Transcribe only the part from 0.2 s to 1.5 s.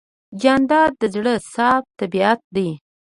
جانداد د زړه